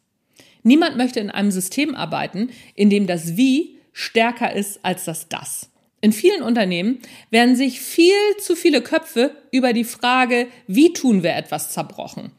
Niemand 0.62 0.98
möchte 0.98 1.20
in 1.20 1.32
einem 1.32 1.50
System 1.50 1.96
arbeiten, 1.96 2.52
in 2.76 2.92
dem 2.92 3.08
das 3.08 3.38
Wie 3.38 3.77
stärker 3.98 4.54
ist 4.54 4.86
als 4.86 5.06
das 5.06 5.28
Das. 5.28 5.72
In 6.02 6.14
vielen 6.14 6.44
Unternehmen 6.44 7.00
werden 7.32 7.56
sich 7.56 7.82
viel 7.82 8.14
zu 8.40 8.56
viele 8.56 8.84
Köpfe 8.84 9.36
über 9.52 9.74
die 9.74 9.84
Frage, 9.84 10.48
wie 10.68 10.94
tun 10.94 11.24
wir 11.24 11.36
etwas 11.36 11.74
zerbrochen. 11.74 12.32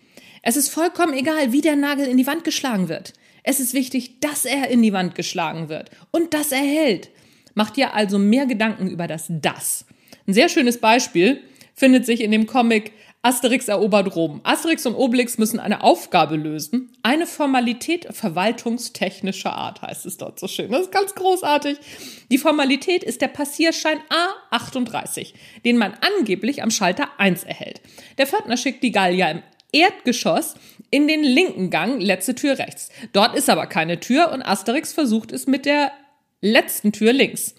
Es 0.42 0.56
ist 0.56 0.68
vollkommen 0.68 1.14
egal, 1.14 1.50
wie 1.50 1.60
der 1.60 1.74
Nagel 1.74 2.06
in 2.06 2.16
die 2.16 2.28
Wand 2.28 2.44
geschlagen 2.44 2.88
wird. 2.88 3.12
Es 3.42 3.58
ist 3.58 3.74
wichtig, 3.74 4.20
dass 4.20 4.44
er 4.44 4.68
in 4.68 4.82
die 4.82 4.92
Wand 4.92 5.16
geschlagen 5.16 5.68
wird 5.68 5.90
und 6.12 6.32
dass 6.32 6.52
er 6.52 6.58
hält. 6.58 7.10
Macht 7.54 7.76
dir 7.76 7.92
also 7.92 8.20
mehr 8.20 8.46
Gedanken 8.46 8.88
über 8.88 9.08
das 9.08 9.26
Das. 9.28 9.84
Ein 10.28 10.34
sehr 10.34 10.48
schönes 10.48 10.78
Beispiel 10.78 11.42
findet 11.74 12.06
sich 12.06 12.20
in 12.20 12.30
dem 12.30 12.46
Comic 12.46 12.92
Asterix 13.22 13.66
erobert 13.66 14.14
Rom. 14.14 14.40
Asterix 14.44 14.86
und 14.86 14.94
Obelix 14.94 15.38
müssen 15.38 15.58
eine 15.58 15.82
Aufgabe 15.82 16.36
lösen. 16.36 16.92
Eine 17.02 17.26
Formalität 17.26 18.06
verwaltungstechnischer 18.10 19.52
Art 19.52 19.82
heißt 19.82 20.06
es 20.06 20.18
dort 20.18 20.38
so 20.38 20.46
schön. 20.46 20.70
Das 20.70 20.82
ist 20.82 20.92
ganz 20.92 21.14
großartig. 21.14 21.78
Die 22.30 22.38
Formalität 22.38 23.02
ist 23.02 23.20
der 23.20 23.28
Passierschein 23.28 23.98
A38, 24.52 25.34
den 25.64 25.78
man 25.78 25.94
angeblich 26.00 26.62
am 26.62 26.70
Schalter 26.70 27.08
1 27.18 27.42
erhält. 27.42 27.80
Der 28.18 28.28
Pförtner 28.28 28.56
schickt 28.56 28.84
die 28.84 28.92
Gallier 28.92 29.30
im 29.30 29.42
Erdgeschoss 29.72 30.54
in 30.90 31.08
den 31.08 31.24
linken 31.24 31.70
Gang, 31.70 32.00
letzte 32.00 32.36
Tür 32.36 32.58
rechts. 32.58 32.88
Dort 33.12 33.34
ist 33.34 33.50
aber 33.50 33.66
keine 33.66 33.98
Tür 33.98 34.30
und 34.32 34.42
Asterix 34.42 34.92
versucht 34.92 35.32
es 35.32 35.46
mit 35.46 35.66
der 35.66 35.90
letzten 36.40 36.92
Tür 36.92 37.12
links. 37.12 37.54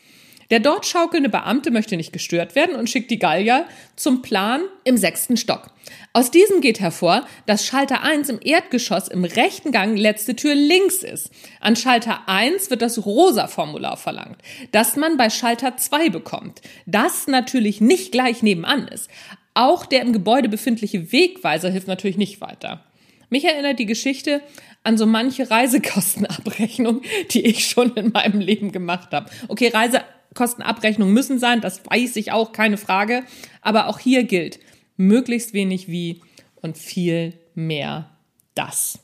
Der 0.50 0.60
dort 0.60 0.86
schaukelnde 0.86 1.30
Beamte 1.30 1.70
möchte 1.70 1.96
nicht 1.96 2.12
gestört 2.12 2.56
werden 2.56 2.76
und 2.76 2.90
schickt 2.90 3.12
die 3.12 3.20
Gallier 3.20 3.66
zum 3.96 4.22
Plan 4.22 4.62
im 4.84 4.98
sechsten 4.98 5.38
Stock. 5.38 5.72
Aus 6.12 6.32
diesem 6.32 6.62
geht 6.62 6.80
hervor, 6.80 7.26
dass 7.46 7.66
Schalter 7.66 8.02
1 8.02 8.30
im 8.30 8.40
Erdgeschoss 8.42 9.08
im 9.08 9.24
rechten 9.24 9.72
Gang 9.72 9.98
letzte 9.98 10.36
Tür 10.36 10.56
links 10.56 11.04
ist. 11.04 11.30
An 11.60 11.76
Schalter 11.76 12.28
1 12.28 12.72
wird 12.72 12.82
das 12.82 13.06
rosa 13.06 13.48
Formular 13.48 13.96
verlangt, 13.96 14.38
das 14.72 14.96
man 14.96 15.18
bei 15.18 15.30
Schalter 15.30 15.78
2 15.78 16.10
bekommt. 16.10 16.62
Das 16.88 17.28
natürlich 17.28 17.80
nicht 17.80 18.12
gleich 18.12 18.42
nebenan 18.42 18.88
ist. 18.88 19.10
Auch 19.54 19.86
der 19.86 20.02
im 20.02 20.14
Gebäude 20.14 20.50
befindliche 20.50 21.12
Wegweiser 21.12 21.70
hilft 21.70 21.88
natürlich 21.88 22.18
nicht 22.18 22.42
weiter. 22.42 22.84
Mich 23.30 23.46
erinnert 23.46 23.78
die 23.78 23.86
Geschichte 23.86 24.42
an 24.84 24.98
so 24.98 25.06
manche 25.06 25.52
Reisekostenabrechnung, 25.52 27.02
die 27.32 27.46
ich 27.46 27.68
schon 27.68 27.94
in 27.96 28.12
meinem 28.12 28.40
Leben 28.40 28.72
gemacht 28.72 29.12
habe. 29.12 29.30
Okay, 29.48 29.68
Reise 29.68 30.02
Kostenabrechnungen 30.40 31.14
müssen 31.14 31.38
sein, 31.38 31.60
das 31.60 31.82
weiß 31.86 32.16
ich 32.16 32.32
auch, 32.32 32.54
keine 32.54 32.78
Frage. 32.78 33.26
Aber 33.62 33.88
auch 33.88 34.00
hier 34.00 34.24
gilt, 34.24 34.62
möglichst 34.96 35.52
wenig 35.52 35.90
wie 35.90 36.22
und 36.62 36.78
viel 36.78 37.34
mehr 37.56 38.10
das. 38.56 39.00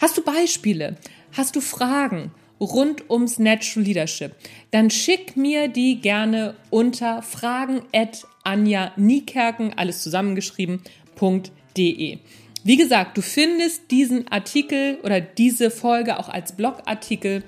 Hast 0.00 0.18
du 0.18 0.24
Beispiele? 0.24 0.96
Hast 1.36 1.54
du 1.54 1.60
Fragen 1.60 2.32
rund 2.58 3.08
ums 3.08 3.38
Natural 3.38 3.86
Leadership? 3.86 4.34
Dann 4.72 4.90
schick 4.90 5.36
mir 5.36 5.68
die 5.68 6.00
gerne 6.00 6.56
unter 6.70 7.22
fragen 7.22 7.82
at 7.94 8.26
Anja 8.42 8.90
Niekerken, 8.96 9.74
alles 9.74 10.02
zusammengeschrieben.de. 10.02 12.18
Wie 12.64 12.76
gesagt, 12.76 13.16
du 13.16 13.22
findest 13.22 13.88
diesen 13.92 14.26
Artikel 14.32 14.98
oder 15.04 15.20
diese 15.20 15.70
Folge 15.70 16.18
auch 16.18 16.28
als 16.28 16.56
Blogartikel 16.56 17.44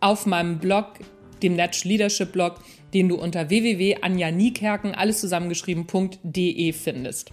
auf 0.00 0.24
meinem 0.24 0.58
Blog 0.58 0.94
dem 1.44 1.54
Natural 1.56 1.88
Leadership 1.90 2.32
Blog, 2.32 2.60
den 2.92 3.08
du 3.08 3.16
unter 3.16 3.48
www.anjaniekerken, 3.50 4.94
alles 4.94 5.20
zusammengeschrieben.de 5.20 6.72
findest. 6.72 7.30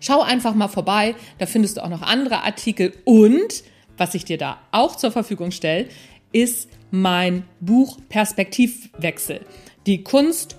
Schau 0.00 0.22
einfach 0.22 0.54
mal 0.54 0.68
vorbei, 0.68 1.14
da 1.38 1.46
findest 1.46 1.76
du 1.76 1.84
auch 1.84 1.88
noch 1.88 2.02
andere 2.02 2.42
Artikel 2.42 2.92
und 3.04 3.62
was 3.96 4.14
ich 4.14 4.24
dir 4.24 4.38
da 4.38 4.58
auch 4.72 4.96
zur 4.96 5.12
Verfügung 5.12 5.50
stelle, 5.50 5.88
ist 6.32 6.68
mein 6.90 7.44
Buch 7.60 7.98
Perspektivwechsel. 8.08 9.40
Die 9.86 10.02
Kunst 10.02 10.56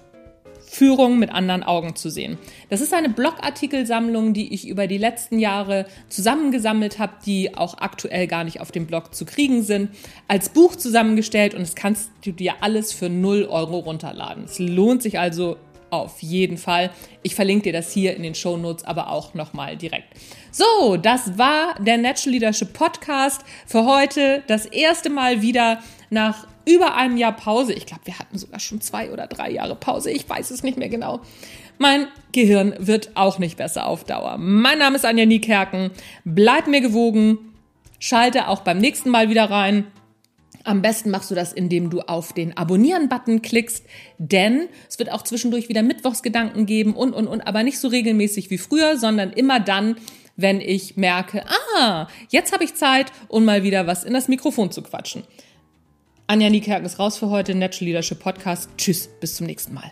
Führung 0.71 1.19
mit 1.19 1.31
anderen 1.31 1.63
Augen 1.63 1.97
zu 1.97 2.09
sehen. 2.09 2.37
Das 2.69 2.79
ist 2.79 2.93
eine 2.93 3.09
Blogartikelsammlung, 3.09 4.33
die 4.33 4.53
ich 4.53 4.69
über 4.69 4.87
die 4.87 4.97
letzten 4.97 5.37
Jahre 5.37 5.85
zusammengesammelt 6.07 6.97
habe, 6.97 7.11
die 7.25 7.57
auch 7.57 7.79
aktuell 7.79 8.25
gar 8.25 8.45
nicht 8.45 8.61
auf 8.61 8.71
dem 8.71 8.87
Blog 8.87 9.13
zu 9.13 9.25
kriegen 9.25 9.63
sind, 9.63 9.89
als 10.29 10.47
Buch 10.47 10.77
zusammengestellt 10.77 11.55
und 11.55 11.59
das 11.59 11.75
kannst 11.75 12.09
du 12.23 12.31
dir 12.31 12.53
alles 12.61 12.93
für 12.93 13.09
0 13.09 13.47
Euro 13.49 13.79
runterladen. 13.79 14.45
Es 14.45 14.59
lohnt 14.59 15.01
sich 15.01 15.19
also 15.19 15.57
auf 15.89 16.21
jeden 16.21 16.57
Fall. 16.57 16.89
Ich 17.21 17.35
verlinke 17.35 17.63
dir 17.63 17.73
das 17.73 17.91
hier 17.91 18.15
in 18.15 18.23
den 18.23 18.33
Show 18.33 18.55
Notes, 18.55 18.85
aber 18.85 19.09
auch 19.09 19.33
nochmal 19.33 19.75
direkt. 19.75 20.07
So, 20.51 20.95
das 20.95 21.37
war 21.37 21.75
der 21.79 21.97
Natural 21.97 22.31
Leadership 22.31 22.71
Podcast 22.71 23.41
für 23.67 23.85
heute. 23.85 24.41
Das 24.47 24.65
erste 24.65 25.09
Mal 25.09 25.41
wieder 25.41 25.81
nach 26.11 26.45
über 26.65 26.95
einem 26.95 27.17
Jahr 27.17 27.35
Pause. 27.35 27.73
Ich 27.73 27.87
glaube, 27.87 28.05
wir 28.05 28.19
hatten 28.19 28.37
sogar 28.37 28.59
schon 28.59 28.81
zwei 28.81 29.11
oder 29.11 29.27
drei 29.27 29.49
Jahre 29.49 29.75
Pause. 29.75 30.11
Ich 30.11 30.29
weiß 30.29 30.51
es 30.51 30.61
nicht 30.61 30.77
mehr 30.77 30.89
genau. 30.89 31.21
Mein 31.79 32.07
Gehirn 32.31 32.75
wird 32.77 33.11
auch 33.15 33.39
nicht 33.39 33.57
besser 33.57 33.87
auf 33.87 34.03
Dauer. 34.03 34.37
Mein 34.37 34.77
Name 34.77 34.97
ist 34.97 35.05
Anja 35.05 35.25
Niekerken. 35.25 35.89
Bleib 36.23 36.67
mir 36.67 36.81
gewogen. 36.81 37.39
Schalte 37.97 38.47
auch 38.49 38.61
beim 38.61 38.77
nächsten 38.77 39.09
Mal 39.09 39.29
wieder 39.29 39.49
rein. 39.49 39.87
Am 40.63 40.83
besten 40.83 41.09
machst 41.09 41.31
du 41.31 41.35
das, 41.35 41.53
indem 41.53 41.89
du 41.89 42.01
auf 42.01 42.33
den 42.33 42.55
Abonnieren-Button 42.55 43.41
klickst, 43.41 43.83
denn 44.19 44.67
es 44.87 44.99
wird 44.99 45.11
auch 45.11 45.23
zwischendurch 45.23 45.69
wieder 45.69 45.81
Mittwochsgedanken 45.81 46.67
geben 46.67 46.93
und, 46.93 47.13
und, 47.13 47.27
und, 47.27 47.41
aber 47.41 47.63
nicht 47.63 47.79
so 47.79 47.87
regelmäßig 47.87 48.51
wie 48.51 48.59
früher, 48.59 48.97
sondern 48.97 49.33
immer 49.33 49.59
dann, 49.59 49.95
wenn 50.35 50.61
ich 50.61 50.97
merke, 50.97 51.43
ah, 51.77 52.07
jetzt 52.29 52.53
habe 52.53 52.63
ich 52.63 52.75
Zeit, 52.75 53.11
um 53.27 53.43
mal 53.43 53.63
wieder 53.63 53.87
was 53.87 54.03
in 54.03 54.13
das 54.13 54.27
Mikrofon 54.27 54.71
zu 54.71 54.83
quatschen. 54.83 55.23
Anja 56.31 56.49
Niekerken 56.49 56.85
ist 56.85 56.97
raus 56.97 57.17
für 57.17 57.29
heute. 57.29 57.53
Natural 57.53 57.87
Leadership 57.87 58.19
Podcast. 58.19 58.69
Tschüss, 58.77 59.09
bis 59.19 59.35
zum 59.35 59.47
nächsten 59.47 59.73
Mal. 59.73 59.91